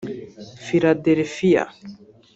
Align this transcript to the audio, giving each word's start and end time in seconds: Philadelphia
Philadelphia 0.65 1.61